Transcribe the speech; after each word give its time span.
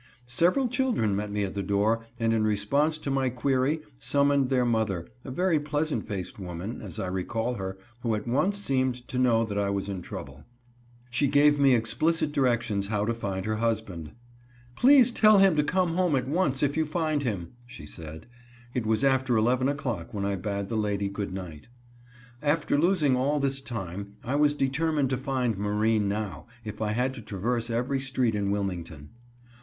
Several 0.25 0.67
children 0.67 1.15
met 1.15 1.31
me 1.31 1.43
at 1.43 1.53
the 1.53 1.61
door, 1.61 2.03
and 2.19 2.33
in 2.33 2.43
response 2.43 2.97
to 2.97 3.11
my 3.11 3.29
query, 3.29 3.81
summoned 3.99 4.49
their 4.49 4.65
mother, 4.65 5.05
a 5.23 5.29
very 5.29 5.59
pleasant 5.59 6.07
faced 6.07 6.39
woman, 6.39 6.81
as 6.81 6.99
I 6.99 7.05
recall 7.05 7.53
her, 7.53 7.77
who 8.01 8.15
at 8.15 8.27
once 8.27 8.57
seemed 8.57 9.07
to 9.09 9.19
know 9.19 9.45
that 9.45 9.59
I 9.59 9.69
was 9.69 9.87
in 9.87 10.01
trouble. 10.01 10.43
She 11.11 11.27
gave 11.27 11.59
me 11.59 11.75
explicit 11.75 12.31
directions 12.31 12.87
how 12.87 13.05
to 13.05 13.13
find 13.13 13.45
her 13.45 13.57
husband. 13.57 14.13
"Please 14.75 15.11
tell 15.11 15.37
him 15.37 15.55
to 15.55 15.63
come 15.63 15.93
home 15.93 16.15
at 16.15 16.27
once, 16.27 16.63
if 16.63 16.75
you 16.75 16.87
find 16.87 17.21
him," 17.21 17.51
she 17.67 17.85
said. 17.85 18.25
It 18.73 18.87
was 18.87 19.03
after 19.03 19.37
11 19.37 19.69
o'clock 19.69 20.15
when 20.15 20.25
I 20.25 20.35
bade 20.35 20.67
the 20.67 20.75
lady 20.75 21.09
good 21.09 21.31
night. 21.31 21.67
After 22.41 22.75
losing 22.75 23.15
all 23.15 23.39
this 23.39 23.61
time, 23.61 24.13
I 24.23 24.33
was 24.35 24.55
determined 24.55 25.11
to 25.11 25.17
find 25.19 25.59
Marine 25.59 26.07
now, 26.07 26.47
if 26.65 26.81
I 26.81 26.93
had 26.93 27.13
to 27.13 27.21
traverse 27.21 27.69
every 27.69 27.99
street 27.99 28.33
in 28.33 28.49
Wilmington. 28.49 29.11